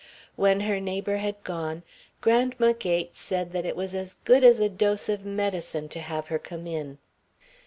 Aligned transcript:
When 0.35 0.61
her 0.61 0.79
neighbour 0.79 1.17
had 1.17 1.43
gone, 1.43 1.83
Grandma 2.21 2.73
Gates 2.73 3.19
said 3.19 3.51
that 3.51 3.67
it 3.67 3.75
was 3.75 3.93
as 3.93 4.17
good 4.25 4.43
as 4.43 4.59
a 4.59 4.67
dose 4.67 5.09
of 5.09 5.27
medicine 5.27 5.89
to 5.89 5.99
have 5.99 6.29
her 6.29 6.39
come 6.39 6.65
in. 6.65 6.97